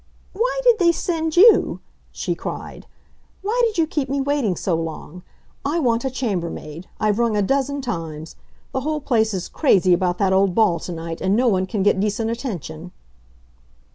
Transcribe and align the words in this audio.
"Why 0.33 0.61
did 0.63 0.79
they 0.79 0.91
send 0.91 1.37
you?" 1.37 1.79
she 2.11 2.33
cried. 2.33 2.87
"Why 3.43 3.61
did 3.63 3.77
you 3.77 3.85
keep 3.85 4.09
me 4.09 4.19
waiting 4.19 4.55
so 4.55 4.73
long? 4.73 5.21
I 5.63 5.77
want 5.77 6.03
a 6.03 6.09
chambermaid. 6.09 6.87
I've 6.99 7.19
rung 7.19 7.37
a 7.37 7.43
dozen 7.43 7.81
times. 7.81 8.35
The 8.71 8.79
whole 8.81 8.99
place 8.99 9.31
is 9.31 9.47
crazy 9.47 9.93
about 9.93 10.17
that 10.17 10.33
old 10.33 10.55
ball 10.55 10.79
to 10.79 10.91
night, 10.91 11.21
and 11.21 11.35
no 11.35 11.47
one 11.47 11.67
can 11.67 11.83
get 11.83 11.99
decent 11.99 12.31
attention." 12.31 12.91